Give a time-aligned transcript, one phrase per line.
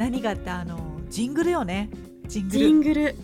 [0.00, 0.78] 何がってあの
[1.10, 1.90] ジングルよね。
[2.26, 2.58] ジングル。
[2.58, 3.14] ジングル。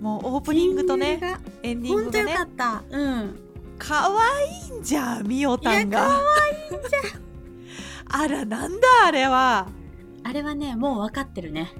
[0.00, 1.20] もうオープニングとね
[1.62, 2.32] エンディングがね。
[2.32, 2.82] 良かった。
[2.90, 3.38] うん。
[3.78, 6.00] 可愛いんじゃんみおたんが。
[6.00, 8.22] 可愛いんじゃん。
[8.24, 9.68] あらなんだあれは。
[10.24, 11.72] あれはねもう分かってるね。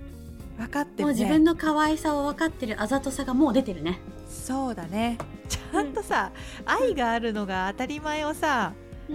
[0.56, 1.04] 分かってるね。
[1.06, 2.80] もう自分の可愛さを分かってる。
[2.80, 3.98] あざとさがもう出てるね。
[4.28, 5.18] そうだね。
[5.48, 6.30] ちゃんとさ、
[6.64, 8.74] 愛があるのが当たり前をさ、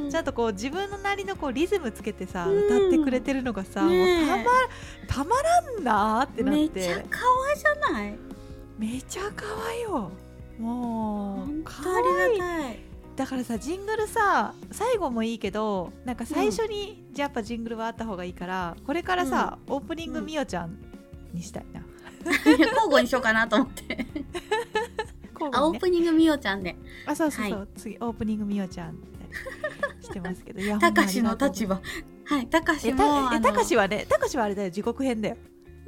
[0.09, 2.66] ちゃんとこう自分のなりのこうリズムつけてさ、うん。
[2.66, 4.26] 歌ってくれてるのがさ、ねえ。
[4.26, 4.44] もうたま
[5.08, 8.18] たまらんなーってなっめちゃて可愛じゃない？
[8.77, 10.12] めちゃ可愛いよ。
[10.60, 12.41] もう本可愛いい。
[13.15, 20.77] だからさジングルさ最後もいいけどなんか最初に、じゃあやっぱジングルはあった方がいいからこれからさ、オープニングうんみおちゃん
[21.34, 21.82] にしたいな、
[22.46, 24.08] 交互にしようかなと思って。
[25.34, 26.76] 交あオープニングみおちゃんで。
[27.05, 28.98] あそうそうそう、は次オープニングみおちゃん
[30.01, 30.60] してますけど。
[30.60, 31.82] いや たかしの立場。
[32.26, 34.70] はいたかしえもたえたかしはねたかしはあれだよ。
[34.70, 35.37] 地獄編だよ。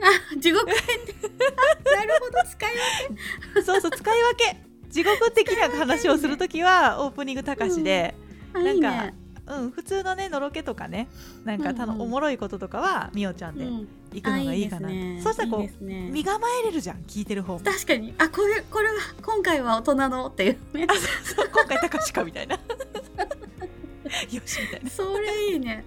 [0.01, 1.13] あ地獄編で。
[1.95, 4.57] なるほど使いそうそう使い分け。
[4.89, 8.13] 地獄的な話をするときはオープニングたかしで、
[8.53, 11.09] 分けいいなんかねうん普通のねのろけとかね
[11.43, 11.99] なんかたの、うん。
[11.99, 13.87] うんおもろいこととかはみおちゃんでうん。
[14.13, 16.09] 行くのがいいかな、あですねそうしたらこうね。
[16.11, 17.59] 身構えれるじゃん聞いてる方も。
[17.59, 18.13] 確かに。
[18.19, 20.57] あこれこれは今回は大人のっていう。
[20.77, 20.87] ね
[21.23, 22.55] そう今回たかしかみたいな。
[24.29, 24.89] よしみたいな。
[24.89, 25.83] それいいね。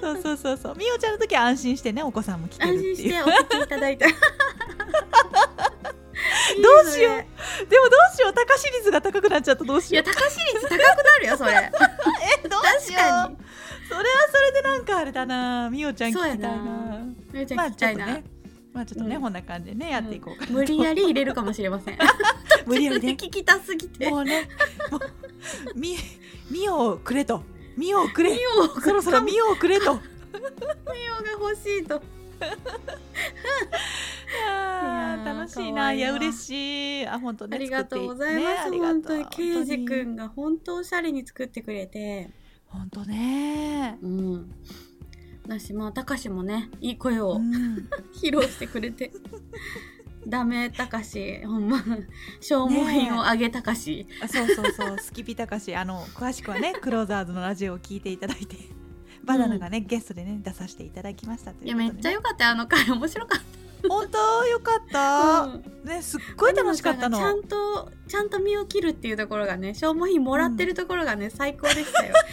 [0.00, 0.76] そうそうそうそう。
[0.76, 3.24] みおちゃんの時は安心してねお子さんも聞ける安っていう。
[3.24, 4.06] 心してお聞きいただいた
[6.62, 7.66] どうしよう。
[7.66, 8.32] でもどうしよう。
[8.34, 9.64] 高し率が高くなっちゃった。
[9.64, 10.04] どうしよう。
[10.04, 10.78] いや高私率高くな
[11.20, 11.52] るよそれ。
[12.44, 13.34] えどうしよ確かに。
[13.34, 13.38] う
[13.88, 15.70] それはそれでなんかあれだな。
[15.70, 16.48] みおちゃん聞きたいな。
[16.48, 18.06] そうやなめっちゃまあ聞きたいな、
[18.72, 19.22] まあちょっとね、うん。
[19.22, 21.98] こんな感じでねやっていこうか無理やり入れるかもしれません。
[22.66, 23.12] 無理やりね。
[23.12, 24.10] 聞きたすぎて。
[24.10, 24.48] もうね。
[24.90, 25.00] もう
[25.74, 25.96] み
[26.50, 27.42] みおをくれと。
[27.76, 28.38] みおをくれ。
[28.82, 29.94] そろそろみおをくれと。
[29.94, 30.00] ミ
[31.18, 32.02] オが欲しいと
[34.40, 35.92] やー楽しいな。
[35.92, 37.06] いや嬉しい。
[37.06, 42.30] あ本当ねありがとうござい作ます、ね本当にケイジ君が本当おしゃれに作ってくれて。
[42.66, 43.98] 本当ね。
[44.02, 44.52] うん。
[45.44, 47.88] 私まあたかしもねいい声をうん。
[48.14, 49.12] 披露してくれて、
[50.26, 51.44] ダメたかし。
[51.44, 51.84] ほんま。
[52.40, 54.98] 消耗品をあげたかし、あそうそうそう。
[55.02, 55.76] スキピタカシ。
[55.76, 58.56] あの詳しくはねクローザーズのラジオを聞いていただいて。
[59.24, 62.44] バナナがね、ゲストでね出させていただきましたといういやめっちゃ良かった。
[62.44, 64.46] よあの回面白かっ 本当？
[64.46, 65.62] よかった、た、うん。
[65.84, 67.18] ねすっごい楽しかったの。
[67.18, 72.14] ちゃんとちゃんと身を切るっていうところがね消耗品もらってるところがね、最高でしたよ。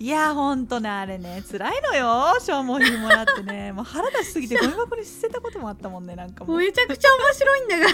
[0.00, 3.72] いやほんとねあれね辛いのよ消耗品もらってね。
[3.74, 6.58] もう腹立ちすぎてゴミ箱に捨てたこともあったもんねなんかもう。
[6.58, 7.86] めちゃくちゃ面白いんだが。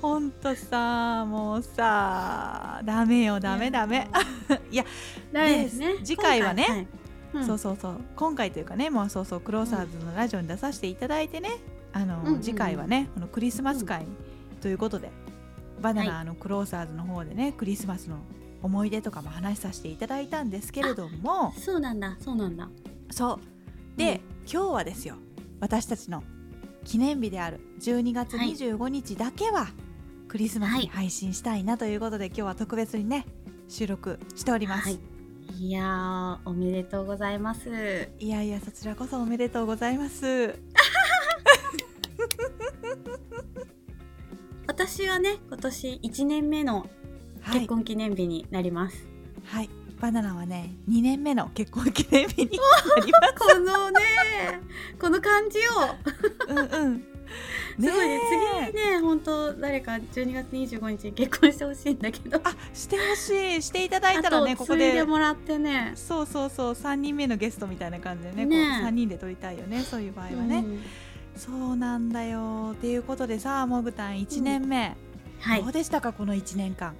[0.00, 4.08] ほんとさもうさダメよダメダメ。
[4.70, 4.84] いや
[5.32, 5.68] ね。
[5.72, 6.86] で次回はねはい
[7.34, 7.46] うん。
[7.46, 8.00] そうそうそう。
[8.16, 11.50] 今回というかねもうそうそうクローサーズのラジオに出させていただいてね
[11.92, 12.42] あの、うんうんうん。
[12.42, 14.06] 次回はねこのクリスマス会
[14.60, 15.10] ということで、
[15.80, 18.18] バナナ、のクローサーズの方でねクリスマスの
[18.62, 21.52] 思い出とかも話させていただいたんですけれども。
[21.58, 22.16] そうなんだ。
[22.20, 22.70] そうなんだ。
[23.10, 23.98] そう。
[23.98, 25.16] で、今日はですよ。
[25.60, 26.24] 私たちの
[26.84, 28.52] 記念日である12月はい。
[28.54, 29.68] 25日だけは、
[30.28, 33.26] クリスマスに配信したいなということで、今日は特別にね
[33.68, 35.13] 収録しております、はい
[35.52, 38.08] いやーおめでとうございます。
[38.18, 40.58] いやいやそちらこそおめでとうございます。
[44.66, 46.86] 私はね今年1年目の
[47.44, 49.06] はい、結婚記念日になります、
[49.44, 49.68] はい、
[50.00, 52.58] バナナはね2年目の結婚記念日に
[52.96, 54.00] なりま このね
[54.98, 55.62] この感じを。
[55.66, 57.13] すうんうん
[57.78, 58.20] すごいね。
[58.62, 62.40] え次ね本当誰か12月25日に結婚してほしいんだけど。
[62.44, 63.62] あしてほしい。
[63.62, 64.92] していただいたあらねここで。
[64.92, 65.92] でもらってね。
[65.94, 66.72] そうそうそう。
[66.72, 68.60] 3人目のゲストみたいな感じでねねえ。
[68.60, 70.82] こう3人で撮りたいよねそういう場合はね、うん。
[71.36, 72.70] そうなんだよ。
[72.72, 74.96] っていうことでさモグタン1年目、
[75.40, 75.62] はい。
[75.62, 76.94] どうでしたかこの1年間？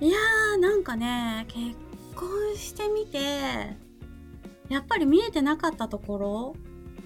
[0.00, 1.76] いやーなんかね結
[2.14, 3.76] 婚してみて
[4.68, 6.56] やっぱり見えてなかったところ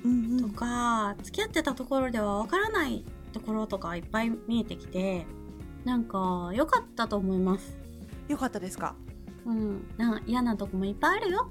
[0.04, 5.26] うんとか、付き合ってたところではわからないところとかいっぱい見えてきて
[5.84, 7.76] なんか良かったと思います。
[8.28, 8.94] よかったですか？
[9.46, 9.86] うん。
[9.96, 11.48] なん嫌なとこもいっぱいあるよ、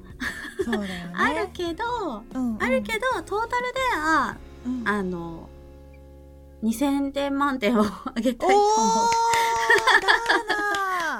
[0.63, 1.11] そうだよね。
[1.15, 1.83] あるけど、
[2.33, 2.63] うんうん。
[2.63, 4.83] あるけどトータルではうん。
[4.87, 5.49] あの
[6.63, 8.67] 2000点満点をあげたいと思う。
[10.01, 10.55] ダーナ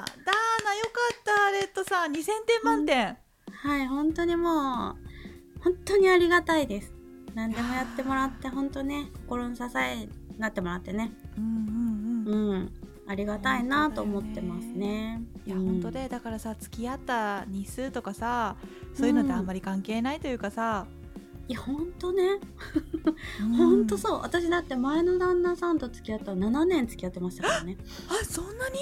[0.00, 2.12] ダーナよかったレッドさん。
[2.12, 3.16] 2000点満点、
[3.52, 4.52] はい本当にもう
[5.62, 6.92] 本当にありがたいです
[7.34, 10.08] 何でもやってもらって本当ね心の支えに
[10.38, 11.12] なってもらってね。
[11.38, 11.48] うんう
[12.30, 12.50] んうん。
[12.50, 12.72] うん。
[13.06, 15.22] ありがたいなと思ってますね。
[15.44, 18.56] いや、うん、本当でだからさ付き合った日数とかさ
[18.94, 20.86] そういうのってあんまり関係ないというかさ、
[21.48, 22.38] いや本当ね。
[23.58, 24.20] 本当そう。
[24.20, 27.76] 私だって前の旦那さんと付き合ったら7年付き合ってましたからね。
[28.08, 28.78] あそんなに、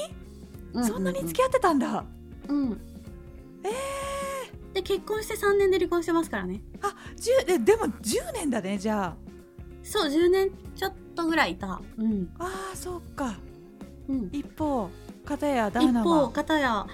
[0.75, 2.05] うんうんうん、そんなに付き合ってたんだ。
[2.49, 2.81] うん。
[3.65, 3.73] えー、
[4.73, 6.63] で結婚して3年で離婚してますからね。
[6.83, 9.17] あ10ででも10年だねじゃあ。
[9.83, 11.81] そう10年ちょっとぐらいいた。
[11.99, 12.31] うん。
[12.39, 13.39] ああそっか、
[14.09, 14.89] うん、一方
[15.25, 16.07] 片やダーナは。
[16.07, 16.87] 一方片や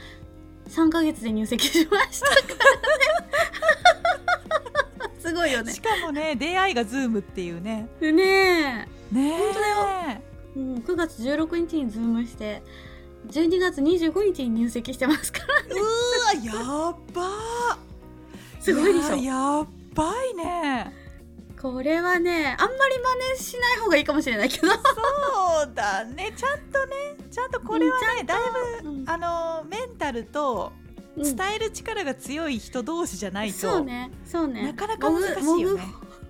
[0.68, 2.48] 3か月で入籍しましたからね。
[5.18, 5.72] すごいよね。
[5.72, 7.88] しかもね出会いがズームっていうね。
[8.00, 9.14] ねえ。
[9.14, 9.38] ねえ。
[9.38, 10.22] 本当だよ、
[10.56, 12.62] うん、9月16日にズームして
[13.30, 15.62] 12月25日に入籍してますから。
[15.62, 15.68] ね
[16.42, 17.78] うわやば
[18.60, 19.16] すごいでしょ。
[19.16, 20.92] やばいね。
[21.60, 24.68] これはねあんまり真似しない方がいいかもしれないけど。
[24.68, 24.76] そ
[25.70, 26.32] うだね。
[26.36, 26.94] ちゃんとね
[27.30, 28.40] ちゃんとこれはね、だい
[28.82, 30.72] ぶ、うん、あのメンタルと
[31.16, 34.62] 伝える力が強い人同士じゃないと、そうねそうね。
[34.64, 35.82] なかなか難しいよね。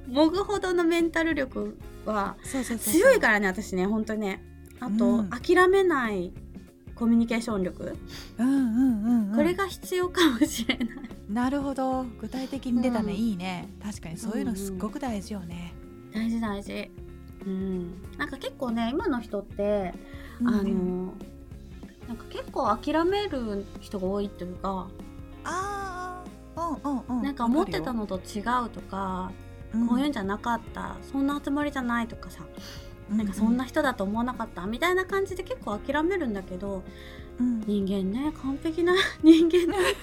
[0.09, 2.37] もぐほどのメンタル力は
[2.79, 4.43] 強いからね私ね本当ね。
[4.79, 6.33] あと、うん、諦めない
[6.97, 7.95] コミュニケーション力、
[8.39, 10.89] うんうんうん、うん、これが必要かもしれない。
[11.29, 12.05] なるほど。
[12.21, 13.69] 具体的に出たね、うん、いいね。
[13.83, 15.75] 確かにそういうのすっごく大事よね、
[16.15, 16.91] うんうん、大事大事。
[17.45, 18.03] うん。
[18.17, 19.93] なんか結構ね今の人って、
[20.41, 21.15] うん、あの
[22.09, 24.89] なんか結構諦める人が多いというか
[25.45, 26.25] あ
[26.57, 27.23] あうんうんうん。
[27.23, 29.31] なんか思ってたのと違うとか、
[29.89, 32.47] こういうんじゃなかったそんなつもりじゃないとかさ、
[33.11, 36.83] なんかそんな人だと思わなかったみたいな感じで結構諦めるんだけど、
[37.39, 39.97] うん、人間ね完璧な 人間なんて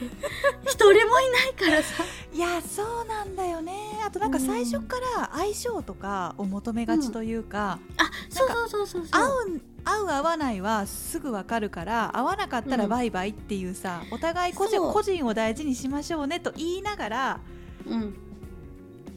[0.65, 2.03] 一人もいないからさ。
[2.33, 4.01] いやそうなんだよね。
[4.05, 17.39] あとなんか最初から相性とかを求めがちというか、うん、あそうそうそうそう合う合う合わないはすぐ分かるから合わなかったらバイバイっていうさ、うん、お互い個人個人を大事にしましょうねと言いながら、
[17.85, 18.15] うん、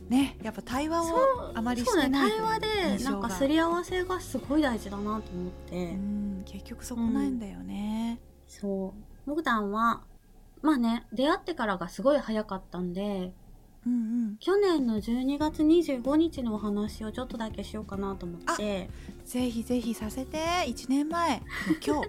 [0.08, 2.60] ねやっぱ対話をあまりしてない、ね、対話
[2.98, 5.22] でなんかすり合わせがすごい大事だなと思っ
[5.68, 5.76] て。
[5.76, 8.94] うん結局そこなんだよね、うん、そ
[9.26, 9.28] う。
[9.28, 10.02] モグダンは
[10.62, 13.32] まあね出会ってからがすごい早かったんで
[13.86, 13.96] うんう
[14.32, 18.90] ん、去年の12月25日のお話をちょっとだけしようかなと思って。
[19.24, 20.38] ぜひぜひさせて。
[20.66, 21.38] 1年前。
[21.70, 22.08] の今日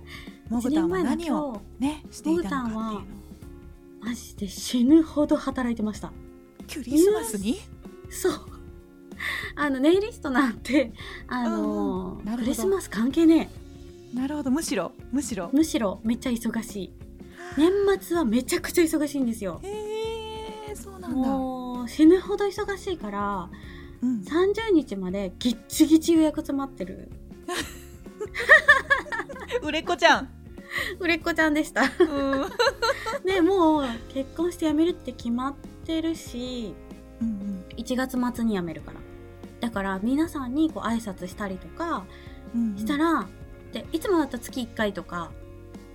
[0.49, 3.05] モグタンは何をねしていたのかっていうの。
[4.01, 6.11] マジで死ぬほど働いてました。
[6.67, 7.59] クリスマスに？
[8.09, 8.33] そう。
[9.55, 10.91] あのネイリストなんて
[11.27, 13.49] あのクリスマス関係ね。
[14.13, 14.51] えなるほど。
[14.51, 14.91] むしろ。
[15.11, 15.49] むしろ。
[15.51, 16.93] むしろめっちゃ忙しい。
[17.57, 19.59] 年末はめちゃくちゃ忙しいんですよ。
[19.63, 21.17] へえそうなんだ。
[21.17, 23.49] もう死ぬほど忙しいから、
[24.01, 27.09] うん、30日までぎっちぎち予約詰まってる。
[29.63, 30.37] 売れっ子ちゃん。
[30.99, 31.89] 売れっ子ちゃんでした、うん、
[33.25, 36.73] で もう結婚して辞めるって決まってるし
[37.21, 38.99] うんうん、1月末に辞めるから。
[39.59, 42.05] だから皆さんにこう挨拶したりとか
[42.75, 43.19] したら、うん。
[43.19, 45.31] うん、でいつもだったら月1回とか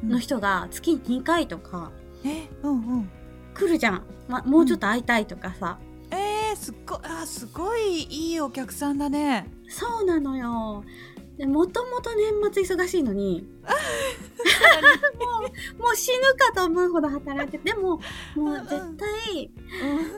[0.04, 1.92] の人が月2回とか、
[2.24, 3.10] うん、えうんうん。
[3.54, 5.78] 来るじゃん、ま、もうちょっと会いたいとかさ、
[6.10, 9.46] うん、えー、すっごあすごいいいお客さんだね。
[9.68, 10.84] そうなのよ。
[11.36, 13.46] でもともと年末忙しいのに。
[15.18, 15.46] も
[15.78, 18.00] うもう死ぬかと思うほど働いてでも
[18.34, 19.50] もう絶対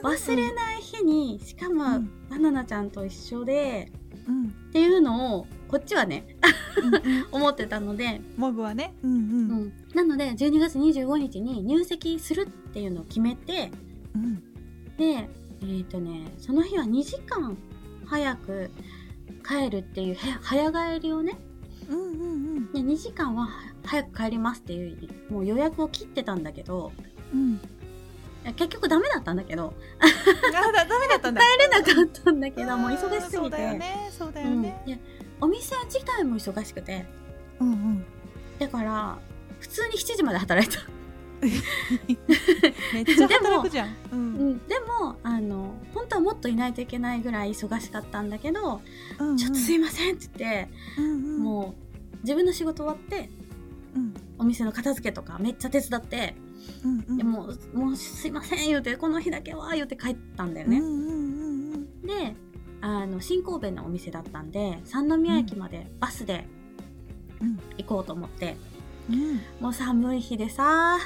[0.03, 3.91] 忘れない日にしかも、バナナちゃんと一緒で、
[4.27, 6.25] うん、っていうのをこっちはね
[7.31, 8.21] 思ってたので。
[8.37, 9.21] モグはね、うんうん、う
[9.65, 13.71] ん、なので12月25日に入籍するっていうのを決めて、
[14.15, 14.35] うん、
[14.97, 17.57] でえっ、ー、とねその日は2時間
[18.05, 18.71] 早く
[19.47, 21.37] 帰るっていう早帰りをね、
[21.89, 23.49] うんうんうん、で2時間は
[23.83, 26.91] 早く帰りますっていうもう予約を切ってたんだけど、
[27.33, 27.59] うん、
[28.53, 29.73] 結局ダメだったんだけど。
[29.99, 31.41] あだダメだったんだ。
[31.41, 33.37] 帰れなかったんだけどもう忙しすぎて。
[33.37, 34.09] そうだよね。
[34.11, 34.99] そうだよね、うん、
[35.41, 37.05] お店自体も忙しくて、
[37.59, 38.05] うんうん、
[38.59, 39.17] だから
[39.59, 40.79] 普通に7時まで働いた。
[42.93, 43.95] めっちゃ働くじゃん。
[44.11, 48.81] うん、でもあの本当はもっといないといけないぐらい忙しかったんだけど
[49.19, 51.09] 「うんうん、ちょっとすいません」って言って、うんう
[51.39, 51.75] ん、も
[52.13, 53.29] う自分の仕事終わって、
[53.95, 56.35] うん、お店の片付けとかめっちゃ手伝って、
[56.83, 60.79] うんうん、でももうすいません言うてこの日だけは言うて帰ったんだよね。
[60.79, 62.35] うんうんうんうん、で
[62.81, 66.45] あの新神戸のお店だったんで三宮駅までバスで
[67.77, 68.55] 行こうと思って、
[69.09, 70.97] うん、もう寒い日でさ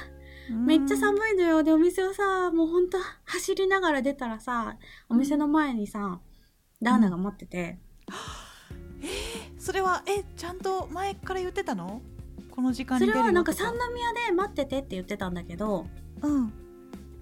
[0.50, 1.64] めっちゃ寒いのよ。
[1.64, 6.20] で、お店をさ、もうほんと走りながら出たらさ、お店の前にさ、
[6.82, 7.78] ダーナが待ってて。
[8.08, 12.02] うん、えー、それは、え、ちゃんと前から言ってたの？
[12.60, 15.88] この時間にそれはなんか三宮で待っててって言ってたんだけど、
[16.22, 16.54] うん、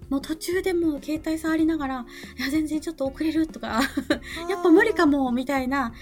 [0.09, 2.05] もう途中でもう携帯触りながら
[2.39, 3.81] 「いや全然ちょっと遅れる」とか
[4.49, 5.93] 「やっぱ無理かも」みたいな、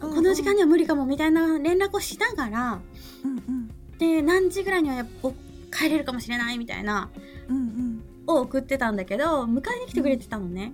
[0.00, 2.80] この時間には無理かもみたいな連絡をしながら、
[3.24, 5.32] うんうん、で何時ぐらいにはやっぱ
[5.76, 7.10] 帰れるかもしれないみたいな、
[7.48, 10.72] うんうん、を送ってたんだけど迎えに来てくれてたのね。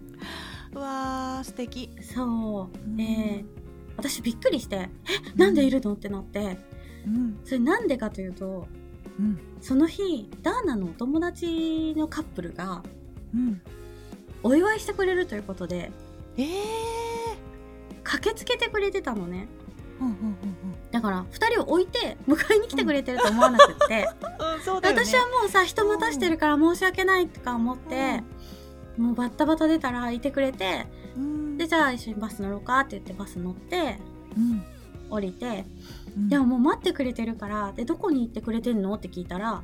[0.75, 1.91] うわー素敵。
[2.03, 3.45] そう、で、え
[3.97, 4.89] 私びっくりして
[5.35, 6.59] 「えなんでいるの?」ってなって、
[7.07, 8.67] うん、それなんでかというと、
[9.19, 12.83] うん、その日ダーナのお友達のカップルが、
[13.35, 13.61] うん、
[14.43, 15.91] お祝いしてくれるということで
[16.37, 16.47] えー、
[18.03, 19.49] 駆けつけてくれてたのね。
[20.01, 20.37] うんうんうんうん、
[20.91, 24.09] だから2人を置いて迎えに来てくれてると思わなくって、
[24.67, 24.81] うん。
[24.81, 28.23] ね、私はもうさ人待たしてるから申し訳ないとか思って、
[28.99, 30.87] うん、もうバッタバタ出たらいてくれて、
[31.19, 33.99] うん、でじゃあ一緒にバス乗ろうかって言ってバス乗って、
[34.39, 34.65] うん、
[35.11, 35.67] 降りて、
[36.17, 38.95] でももう待ってくれてるからでどこに行ってくれてんの？
[38.95, 39.63] って聞いたら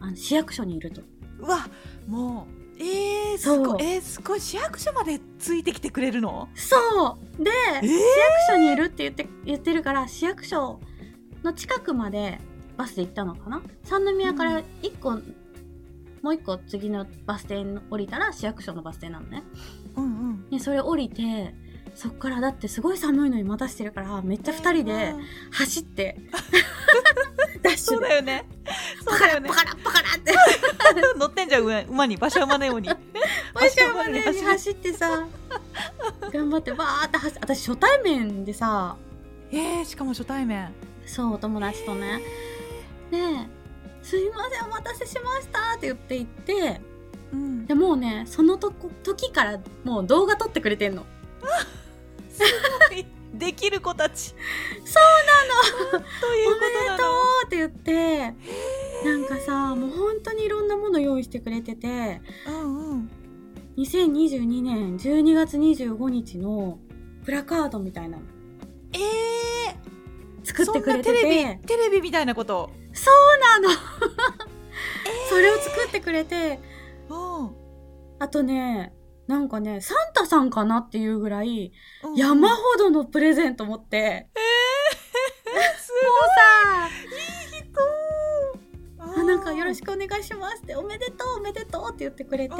[0.00, 1.02] あの市役所にいると。
[1.38, 1.68] うわ
[2.06, 6.48] もうえー、すごいえー、すごい市役所までついてきてくれるの？
[6.54, 6.76] そ
[7.38, 7.42] う。
[7.42, 7.50] で、
[7.82, 8.00] えー、市役
[8.48, 10.80] 所にいるって言って言ってるから市役所
[11.42, 12.38] の近くまで
[12.76, 13.62] バスで行ったのかな？
[13.84, 15.34] 三宮から1個、うん、
[16.22, 19.42] もう1個次のバス停に降りたら市役所のバス停なのね。
[19.96, 21.54] うんうん、でそれ降りて
[21.96, 25.14] そっからだってすごい寒いのに待たしてるからめっちゃ2人で
[25.50, 26.20] 走って、
[27.62, 28.44] ダッシュそうだよね。
[29.02, 29.48] そうだよね。
[29.48, 30.34] パカラパカラって。
[31.16, 32.90] 乗ってんじゃん馬に馬車馬のように。
[33.54, 35.26] 馬車馬のように走ってさ
[36.30, 38.94] 頑張ってバーって走私初対面でさ
[39.50, 40.74] えー、しかも初対面。
[41.06, 42.20] そうお友達とね。
[43.10, 43.18] で
[44.02, 46.80] すいませんお待たせしましたって言って行って、
[47.32, 51.06] うん、でもうねそのと時からもう動画撮ってくれてんの
[52.36, 52.44] す
[52.90, 53.06] ごい。
[53.34, 54.34] できる子たち。
[54.84, 55.00] そ
[55.92, 56.04] うなの。
[56.20, 57.12] ということなの
[57.46, 58.34] って言って。
[59.04, 63.10] なんかさもう本当にいろんなもの用意してくれてて、うんうん、
[63.76, 66.78] 2022年12月25日の
[67.24, 68.18] プラカードみたいな。
[68.92, 71.20] えー、作ってくれてて。
[71.20, 72.70] テレビテレビみたいなこと？
[72.94, 73.10] そ
[73.60, 73.74] うなの。
[75.28, 76.58] それを作ってくれて、
[78.18, 78.94] あとね
[79.26, 81.72] なんかね、サンタさんかなっていうぐらい、
[82.16, 83.96] 山ほどのプレゼント持って。
[83.96, 86.30] えー、 すごい。
[86.30, 86.88] さ、
[87.54, 89.20] いい人。
[89.20, 92.54] あなんかよろしくお願いしますって、おめでとうおめでとうって言ってくれて、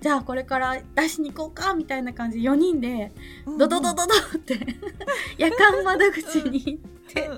[0.00, 3.12] じゃあこれから出しに行こうかみたいな感じで4人で、
[3.46, 4.58] ドドドドドって
[5.36, 7.30] 夜間窓口に行って、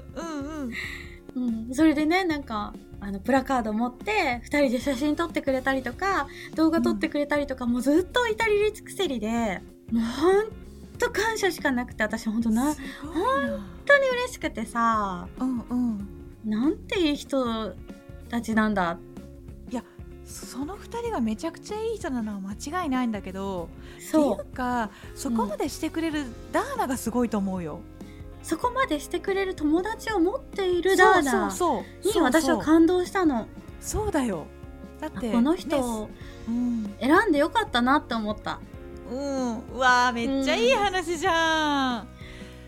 [1.35, 10.47] うん、それでね、なんか、あのプラカード持って2人で写真撮ってくれたりとか動画撮ってくれたりとか、うん、もうずっと至り尽くせりでもうほん
[10.99, 12.77] と感謝しかなくて私ほんとな本
[13.87, 16.09] 当に嬉しくてさ、うんうん、
[16.45, 17.75] なんていい人
[18.29, 18.99] たちなんだ。
[19.71, 19.83] いや
[20.25, 24.35] その2人がめちゃくちゃいい人なのは間違いないんだけどそう。
[24.35, 27.81] っていうかそこまでしてくれるダーナがすごいと思うよ。
[28.43, 33.47] うんそこまでしてくれる友達を持っているダーダに私は感動したの。
[33.81, 34.47] そうだよ。
[34.99, 36.09] だってこの人を
[37.01, 38.61] 選んでよかったなって思った。
[39.11, 39.59] うん。
[39.75, 42.05] うわめっちゃいい話じゃん、う。
[42.05, 42.09] ん、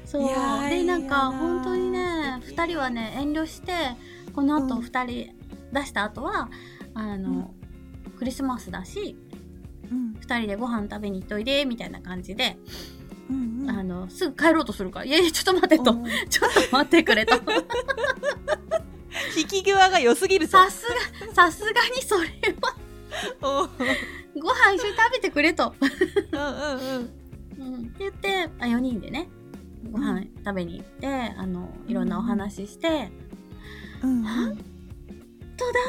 [0.07, 3.73] そうでなんか本当にね2人はね遠慮して
[4.35, 5.35] このあと2人
[5.73, 6.51] 出した後は、
[6.95, 7.55] うん、あの、
[8.19, 9.17] クリスマスだし、
[9.91, 12.59] うん、2人でご飯食べに行っといでみたいな感じで
[13.33, 15.85] うんうん、あのすぐ帰ろうとするから「いやいやちょっと待って」と
[16.29, 17.35] 「ちょっと待ってくれ」と。
[19.37, 20.87] 引き際が良すぎるさす
[21.27, 22.29] がさすがにそれ
[22.61, 22.77] は。
[24.35, 25.75] ご飯一緒に食べてくれと。
[25.81, 27.05] うんうん
[27.61, 29.29] うん、うん、って言ってあ4人でね
[29.91, 33.11] ご飯食べに行って、あのいろんなお話しして、
[34.03, 34.57] うん、ほん。
[34.57, 34.63] と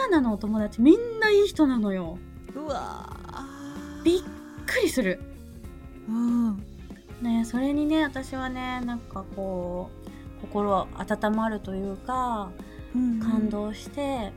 [0.02, 2.18] ダーナのお友達みんないい人なのよ。
[2.56, 3.18] うわ
[4.04, 4.22] びっ
[4.66, 5.20] くりする。
[6.08, 6.73] うん
[7.24, 12.52] ねそれにね私はねなんかこう心温まるというか、
[12.94, 14.32] うんうん、感動して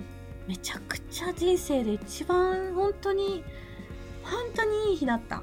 [0.46, 3.44] めちゃくちゃ人生で一番本当に
[4.22, 5.42] 本当にいい日だった。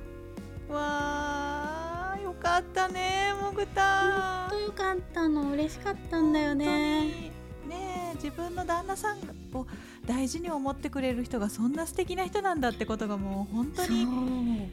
[0.70, 5.52] わーよかったねもぐた本当よかったの。
[5.52, 7.32] 嬉しかったんだよね。
[7.68, 9.18] ね自分の旦那さん
[9.56, 9.68] を
[10.06, 14.72] 大事に思ってくれる人がそんな素敵な人なんだってことがもう本当に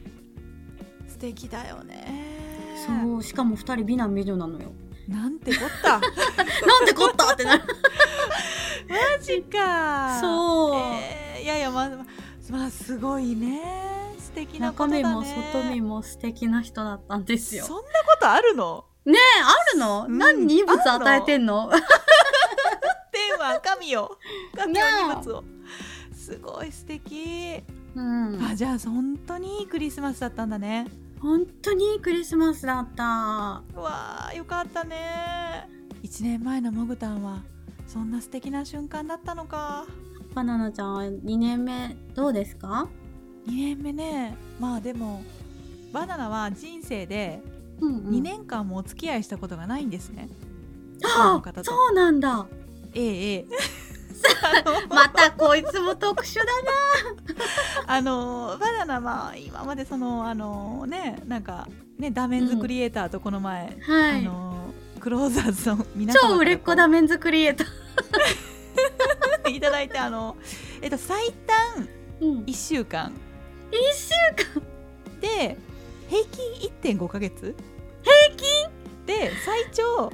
[1.07, 2.30] 素敵だよね
[2.85, 4.71] そうしかも2人美男美女なのよ。
[5.07, 5.99] なんてこった？
[6.65, 7.63] なんてこったってなる。
[8.87, 10.19] マジか。
[10.21, 11.89] そう、えー、いやいやまあ
[12.49, 13.61] まあすごいね。
[14.19, 17.65] 素敵なことだ、ね、中身も外身も素敵な人だったんですよ。
[17.65, 18.85] そんなことあるの？
[19.05, 21.69] ねえあるの、うん、何に異物与えてんの？
[23.11, 24.17] 天 は神を
[24.55, 25.43] 神の荷物を。
[26.13, 27.61] すごい素敵。
[27.95, 28.39] うん。
[28.49, 30.87] あじゃあ本当にいいクリスマスだったんだね
[31.21, 33.03] 本当にクリスマスだった。
[33.03, 33.63] わ
[34.29, 35.69] あよかったね。
[36.03, 37.43] 1年前のモグタンは
[37.85, 39.85] そんな素敵な瞬間だったのか。
[40.33, 42.87] バナナちゃんは2年目どうですか
[43.45, 44.35] ？2年目ね。
[44.59, 45.21] まあでも
[45.91, 47.41] バナナは人生で
[47.79, 50.29] 2年間もお付き合いしたことがないんですね、
[51.03, 52.47] ああそうなんだ。
[52.93, 53.47] ええええ
[54.89, 56.51] またこいつも特殊だな。
[57.87, 63.93] あのバナナまあ今までそのあのねなんかねダメンズクリエイターとこの前、うん。
[63.93, 67.67] はい、あのクローザーズの皆様超売れっ子ダメンズクリエイター。
[69.51, 70.37] いただいてあの
[70.81, 71.87] えっと最短
[72.21, 74.13] 1週間、うん、1週
[74.55, 74.63] 間。
[75.19, 75.57] で
[76.07, 77.55] 平均1.5か月。
[78.03, 78.81] 平均？
[79.05, 80.11] で最長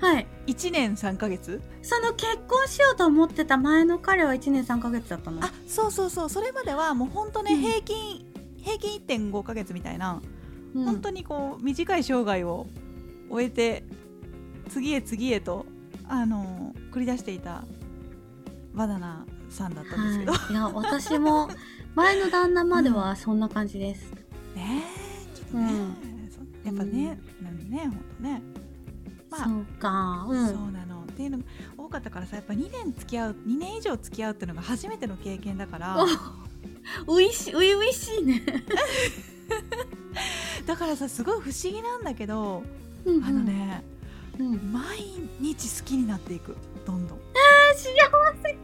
[0.00, 0.26] はい。
[0.46, 1.60] 1年3か月？
[1.82, 5.44] その結婚しようと思ってた前の彼は1年3か月だったの？
[5.44, 6.30] あそうそうそう。
[6.30, 8.26] それまではもうほんとね、うん、平均
[8.62, 10.20] 平均1.5か月みたいな、
[10.74, 12.66] うん、本当にこう短い生涯を
[13.30, 13.84] 終えて
[14.68, 15.66] 次へ次へと
[16.06, 17.64] あのー、繰り出していた
[18.74, 21.48] バナナさんだったんですけど、はい、いや私も
[21.94, 24.12] 前の旦那まではそんな感じです、
[24.54, 24.82] うん、ね
[25.34, 28.42] ちょっとね、うん、やっぱね、うん、ねほんとね
[29.30, 31.00] まあ、そうか、うん、そうなの。
[31.02, 31.44] っていうのが
[31.76, 35.96] 多かったからさやっぱ2年付き合う2年以上付き合うっていうのが初めての経験だから。
[37.06, 38.42] ういしういしいね。
[40.66, 42.62] だからさすごい不思議なんだけど、
[43.04, 43.84] うんうん、あのね、
[44.38, 44.98] うん、毎
[45.40, 46.56] 日好きになっていく。
[46.86, 47.18] どんどん。
[47.18, 47.92] えー、幸
[48.42, 48.56] せ。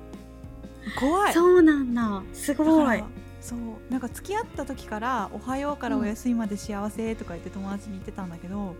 [0.98, 1.32] 怖い。
[1.32, 2.22] そうなんだ。
[2.32, 3.04] すごい。
[3.40, 3.58] そう。
[3.90, 8.74] なんか付き合った時から「おはようからお休みまで幸せ」とか言って友達に言ってたんだけど、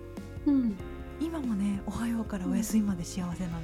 [0.47, 0.77] うん、
[1.21, 3.57] 今もねおはようからお休みまで幸せなの、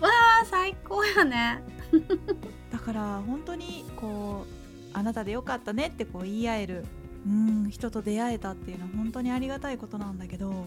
[0.00, 0.08] わ
[0.42, 1.62] あ最高やね。
[2.70, 6.84] だから本当にこうあなたでよかったねってこう言い合える
[7.26, 10.66] うん人と出会えたっていうのは本当にありがたいことなんだけど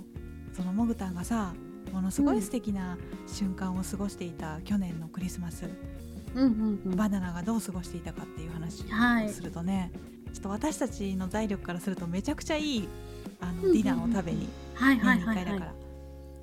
[0.56, 1.53] そのモグタンがさ
[1.91, 5.69] ものすごい素敵な瞬間を過ごしていた去年のクリスマス、
[6.36, 9.91] うんうんうん、バナナがどう過ごしていたかっていう話をするとね、
[10.25, 12.88] はい、ちょっと私たちの財力からするとめちゃくちゃいい
[13.41, 14.47] あの、ディナーを食べに
[14.79, 15.73] 年に1回だから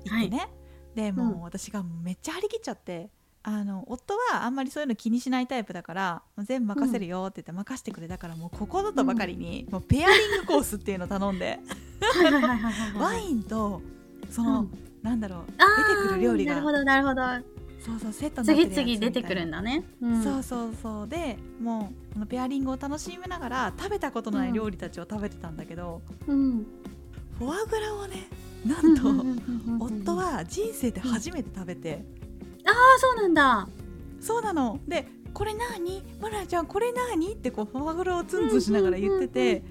[0.05, 0.49] 行ってね、はい、
[0.95, 3.09] でもう私がめっちゃ張り切っちゃって。
[3.43, 11.57] あの夫はあんまりそういうの気にしないタイプだから全部任せるよって言って任せてくれたからもうここぞとばかりに、もうペアリングコースっていうの頼んで。
[12.99, 13.81] ワインと
[14.29, 16.53] その、うん、なんだろう出てくる料理が。
[16.53, 17.21] なるほどなるほど。
[17.83, 21.07] そうそうセット次々出てくるんだね、うん、そうそうそう。
[21.07, 26.67] でもうこのペアリングを楽しみながら食べたことない料理たちを食べてたんだけど、うん、
[27.39, 28.27] フォアグラをね
[28.65, 29.25] なんと
[29.79, 32.03] 夫は人生で初めて食べて、
[32.65, 33.67] ああそうなんだ。
[34.19, 34.79] そうなの。
[34.87, 39.63] でこれ何マラちゃんこれ何ってこうフォアグラをツンツンしながら言ってて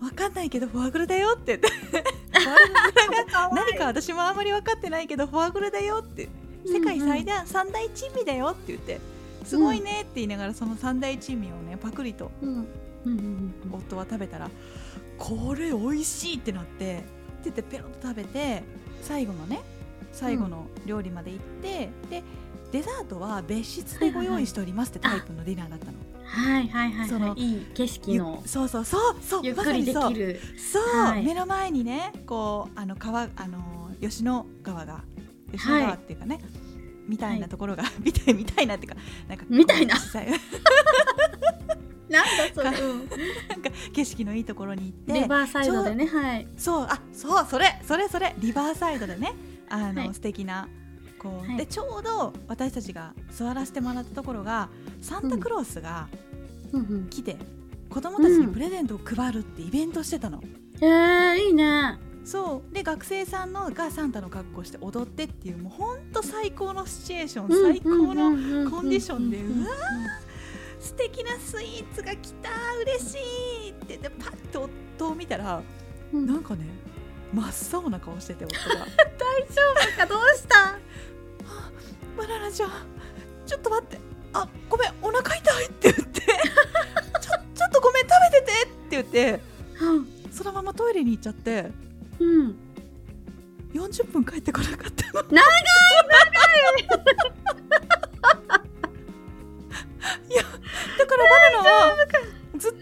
[0.00, 1.58] 分かんないけどフォアグラだよって。
[1.58, 6.28] フォアグラが何か私もあんまり分かってないけどフォアグラだよって。
[6.64, 9.00] 世界最大三大珍味だよって言って
[9.44, 12.30] すごいねって言いながらその三大珍味をねパクリと。
[13.72, 14.48] 夫は食べたら
[15.18, 17.02] これ美味しいってなって
[17.42, 18.62] って言ってペロッと食べて
[19.02, 19.60] 最後のね
[20.12, 22.22] 最後の料理まで行って、うん、で
[22.70, 25.92] デザートは別室でご用意しておりますってタイプのディナーだったの。
[26.24, 30.40] はいはいはい、そのいい景色のそうそうそうそうゆっくりできる。
[30.56, 35.02] そう、はい、目の前にねこうあの川あの吉野川が
[35.52, 36.44] 吉野川っていうかね、はい、
[37.06, 39.94] みたいなところが、 はい、みたいみたいなっていうかなんかみたいな
[42.12, 43.06] なんだそれ、なん
[43.62, 46.46] か景色のいいところに行ってリバーサイドでねはい。
[46.56, 49.32] そうあそうそれそれそれリバーサイドでね
[49.68, 50.68] あの、はい、素敵な
[51.18, 54.68] こう、はい、でちょうど私たちが座らせてもらったところが
[55.00, 56.08] サンタクロースが
[57.10, 57.38] 来て、うん、
[57.88, 60.42] 子供たちにプレゼントを配るってイベントしてたの。
[60.80, 61.98] へ、うん、えー、いいね。
[62.24, 62.74] そう。
[62.74, 70.31] で学生さんのがサンタの格好して踊ってっていうもうほんと最高のシチュエーション、最高のコンディションでうわー
[70.82, 72.50] 素敵なスイーツが来た
[72.82, 73.18] 嬉し
[73.68, 73.96] いって。
[73.98, 74.68] でパッと
[74.98, 75.62] 夫を見たら、
[76.12, 76.66] うん、なんかね
[77.32, 78.84] 真っ青な顔してて夫が。
[79.16, 79.62] 大丈
[79.94, 80.06] 夫か？
[80.06, 80.78] どうした？
[82.16, 82.70] バナナちゃん
[83.46, 83.98] ちょっと待って。
[84.34, 86.20] あごめんお腹痛いって言って。
[86.20, 86.32] ちょ
[87.54, 89.40] ちょっとごめん食べててって言って、
[89.80, 91.70] うん、そのままトイレに行っちゃって。
[92.18, 92.56] うん。
[93.72, 95.22] 40分帰ってこなかったの。
[95.22, 95.42] 長い長い。
[100.28, 100.44] いや
[101.02, 101.96] だからバナナは
[102.56, 102.78] ずっと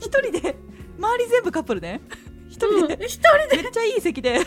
[0.00, 0.56] 一人で
[0.98, 2.00] 周り全部カップルね。
[2.48, 3.62] 一人で、うん、人で。
[3.62, 4.40] めっちゃいい席で。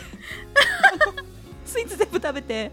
[1.64, 2.70] スイーツ全部食べて。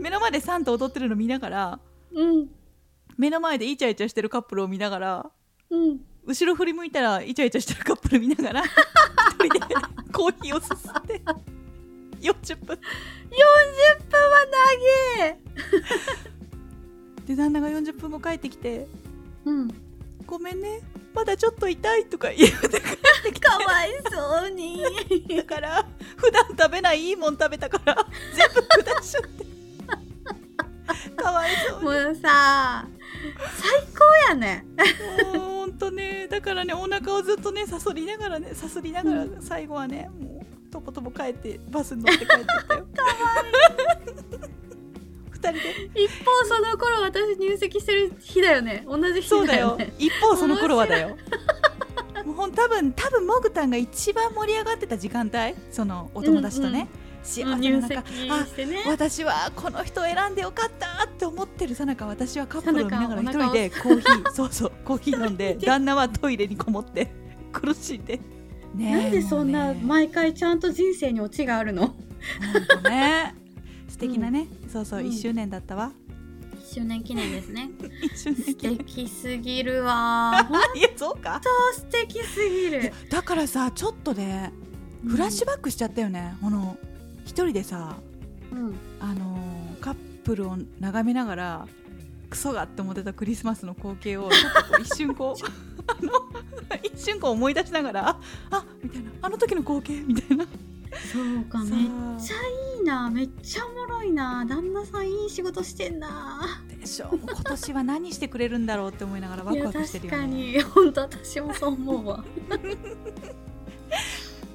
[0.00, 1.80] 目の前でサンと踊ってるの見ながら
[2.12, 2.48] うん、
[3.16, 5.26] 目の前でイチャイチャしてるカップルを見ながら、
[5.70, 8.70] うん、後ろ振り向いたらイチャイチャしてるカップル見ながら一
[9.44, 9.74] 人で
[10.12, 11.20] コーヒーをすすって。
[12.20, 12.74] 40分。
[12.76, 14.46] 40分は
[15.18, 15.38] 長え
[17.26, 18.86] で旦那が40分後帰ってきて
[19.44, 19.68] 「うん
[20.26, 20.80] ごめんね
[21.14, 22.80] まだちょっと痛い」とか言うて帰っ
[23.24, 23.46] てきて。
[23.46, 24.82] かわいそうに。
[25.36, 25.86] だから
[26.16, 29.46] 普段食べないいいもん食べたから全部下しちゃって。
[31.16, 32.86] かわいそうもうさ
[33.56, 34.64] 最高やね。
[35.32, 42.86] もうほんとねだからねお腹をずっとねさそりながらねさすりながら最後はね、もうとぼとぼ帰ってバスに乗って帰ってったよ。
[42.94, 43.16] かわ
[44.06, 44.55] いい
[45.52, 45.62] 人
[45.94, 46.02] で。
[46.02, 48.84] 一方その頃私入籍してる日だよね。
[48.86, 51.16] 同じ日だよ、ね、一方その頃はだよ。
[52.24, 55.54] もうほん多分多分モグタンが一番盛り上がってた時間帯？
[55.70, 56.88] そのお友達とね、うんうん。
[57.26, 58.02] 幸せの中、ね、
[58.86, 67.10] あ私はこの人を選んでよかったって思ってるさなか私はカップルを見ながら一人でコーヒー そうそうコーヒー飲んで旦那はトイレにこもって
[67.52, 68.20] 苦しんで、
[68.74, 71.86] ね、なんでそんな毎回ちゃんと人生にオチがあるの？
[71.88, 71.96] 本
[72.82, 73.34] 当ね
[73.88, 75.92] 素敵なね、うん、そうそう、1周年だったわ。
[76.56, 77.70] 1周年記念ですね。
[78.14, 80.48] 素敵すぎるわ。
[80.74, 81.40] いやそうか。
[81.74, 82.92] 素敵すぎる。
[83.10, 84.52] だからさちょっとね
[85.06, 86.76] フラッシュバックしちゃったよね、この
[87.24, 87.96] 一人でさ、
[88.50, 89.38] うん、あの
[89.80, 91.68] カップルを眺めながら
[92.28, 95.44] クソがって思ってたクリスマスの光景をちょっとこう一瞬こう
[95.86, 96.12] あの
[96.82, 98.20] 一瞬こう思い出しながら
[98.50, 100.44] あみたいなあの時の光景みたいな
[101.12, 101.70] そうかめっ
[102.18, 102.36] ちゃ
[102.78, 106.62] いいなめっちゃおもろいな旦那さんいい仕事してんな。
[106.78, 110.18] でしょ今年は何してくれるんだろうって思いながらワクワクしてるよね。
[110.18, 110.60] 確かに。
[110.62, 112.24] 本当私もそう思うわ。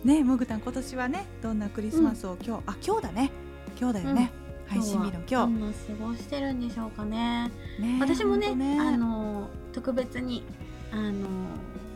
[0.04, 3.32] ねもぐたん今年はねどんなクリスマスを今日、うん、あ今日だね。
[3.80, 4.32] 今日だよね、
[4.68, 5.36] うん、配信日の今日。
[5.36, 5.74] どんな過
[6.06, 7.52] ごしてるんでしょうかね。
[7.80, 10.44] ね私もね、ね、あの特別に
[10.92, 11.28] あの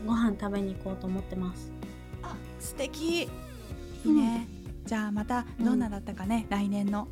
[0.06, 1.72] ご飯食べに行こうと思ってます。
[2.22, 3.28] あ素敵
[4.06, 4.48] いいね、
[4.82, 7.08] うん、じゃあまたどんなだったかね、来年の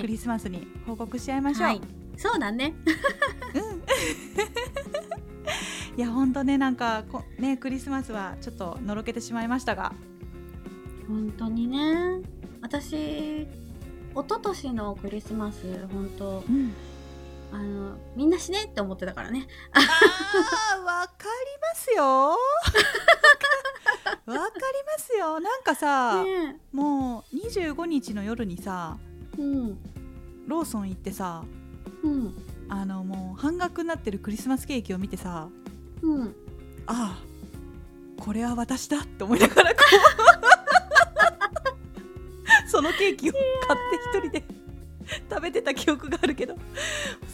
[0.00, 1.80] クリスマスに報告し合いましょう、はい、
[2.16, 2.74] そうだね。
[3.54, 3.82] うん。
[5.96, 9.92] いや本当ねなんかこねクリスマスはちょっとのろけてしまいましたが。
[11.08, 12.20] 本当にね。
[12.60, 13.48] 私一
[14.14, 16.74] 昨年のクリスマス本当、うん、
[17.52, 19.46] あのみんな死ねって思ってたからね。
[19.72, 19.80] あ
[20.76, 21.28] あわかり
[21.60, 22.04] ますよ。
[22.04, 22.38] わか
[22.76, 23.47] り
[25.08, 25.40] ますよ。
[25.40, 28.98] なんかさ、ね、もう25日の夜にさ、
[29.38, 29.78] うん、
[30.46, 31.44] ローソン行ってさ、
[32.02, 32.34] うん、
[32.68, 35.48] あのもう半額になってるクリスマスケーキを見てさ、
[36.02, 36.34] うん、
[36.86, 39.80] ああこれは私だって思いながらこ
[42.66, 43.42] う そのケーキを買っ
[44.20, 44.44] て一人で
[45.30, 46.56] 食べてた記憶があるけど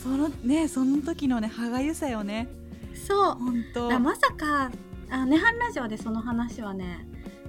[0.03, 2.49] そのねその時のね歯がゆさよね。
[2.95, 3.35] そう。
[3.35, 3.99] 本当。
[3.99, 4.71] まさか
[5.11, 7.07] あネハンラジオでその話はね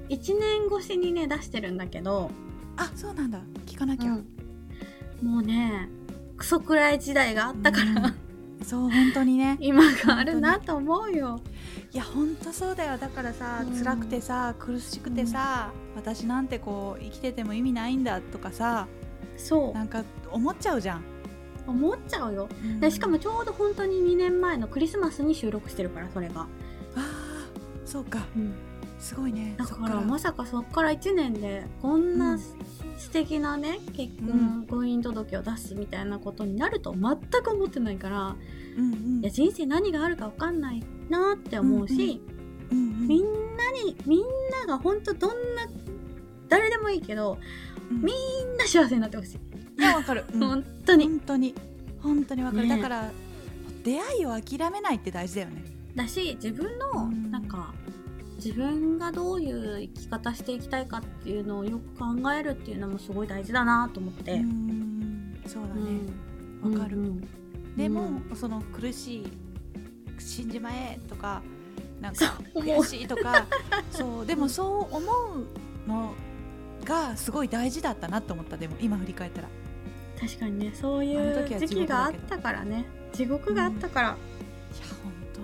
[0.10, 2.32] 1年越しにね出してるんだけど。
[2.78, 3.40] あそうなんだ。
[3.66, 4.16] 聞かなきゃ、う
[5.26, 5.90] ん、もうね
[6.38, 8.14] クソくらい時代があったから、
[8.60, 9.58] うん、そう本当にね。
[9.62, 11.40] 今があるなと思うよ。
[11.94, 12.98] いや本当そうだよ。
[12.98, 18.88] だからさ、うん、辛くてさ苦しくてさ、うん、私なんてこう生きてても意味ないんだとかさ
[19.38, 19.74] そう。
[19.74, 21.04] なんか思っちゃうじゃん。
[21.68, 26.42] 思っちゃうよ、うん、でしかもちょうど本当に2年前のクリスマスに収録してるからそれが。
[26.42, 26.46] あ
[26.96, 27.26] あ
[27.86, 28.54] そうか、うん、
[29.00, 38.36] すごいねだからまさかそっから1年でこんな素敵なね結婚、婚姻届を出すみたいなことになると全く思ってないから、
[38.78, 42.22] うんうん、いや人生何があるか分かんないなって思うし、
[42.72, 43.24] うんうん、みん
[43.58, 44.22] なにみん
[44.62, 45.68] なが本当どんな
[46.48, 47.38] 誰でもいいけど、
[47.92, 49.82] うん、みんな幸せになってほしい。
[49.82, 51.06] いやわかる、 うん、本当に。
[51.06, 51.56] 本当に。
[52.02, 53.12] 本当にわかる、ね、だから
[53.84, 55.64] 出会いを諦めないって大事だよね。
[55.96, 57.74] だし自分のなんか、
[58.46, 64.40] 自分がどういう生き方していきたいかっていうのをよく考えるっていうのもすごい大事だなと思って。
[65.48, 66.78] そうだね。
[66.78, 66.96] わ、かる、
[67.76, 69.28] でも、その苦しい
[70.20, 71.42] 死んじまえとか
[72.00, 73.48] なんか悔しいとか
[73.92, 75.00] そうでもそう思
[75.86, 76.14] うの
[76.84, 79.48] がすごい大事だったなと思ったでも今振り返ったら。
[80.20, 82.86] 確かにねそういう時期があったからね。
[83.12, 85.42] 地獄があったから、うん、いや本当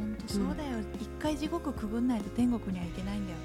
[0.00, 0.65] 本当そうだよ、
[1.18, 3.38] 回地獄くぐんないと天国には行けないんだよ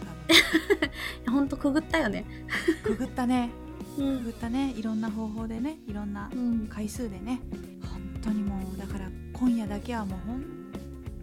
[1.25, 1.33] 多分。
[1.33, 2.25] 本当くぐったよね。
[2.83, 3.49] くぐったね。
[3.95, 4.73] くぐったね。
[4.77, 6.29] いろんな方法でねいろんな
[6.69, 7.41] 回数でね、
[7.81, 10.43] うん、本当にもうだから今夜だけはもう本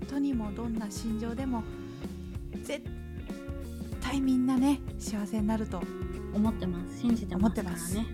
[0.09, 1.63] 当にもどんな心情でも
[2.63, 2.83] 絶
[4.01, 5.83] 対みんなね幸せになると
[6.35, 7.01] 思ってます。
[7.01, 7.57] 信じてます。
[7.57, 8.07] からね。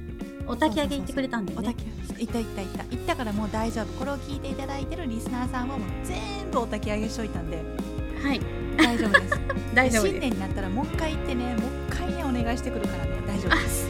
[0.47, 1.85] お焚き上げ行ってくれたんで、ね、お焚き
[2.19, 2.85] 行った行った行った。
[2.85, 3.17] 行った。
[3.17, 3.87] からもう大丈夫。
[3.99, 7.94] これを聞いていただいてるリスナーさんはもう全部お焚き上げしといたんで
[8.25, 8.41] はい。
[8.79, 9.41] 大丈夫です。
[9.75, 11.45] 大丈夫新年になったらもう一回行ってね。
[11.57, 13.11] もう一回ねお願いしてくるからね。
[13.27, 13.87] 大丈夫です。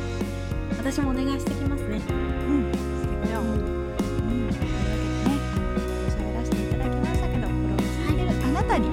[0.76, 2.00] 私もお願いしてきますね。
[2.48, 2.72] うん。
[2.72, 3.44] してくれよ、う。
[3.44, 8.90] ん、喋らせていただきましたけどこれを聞いてるあなたに、う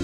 [0.00, 0.03] ん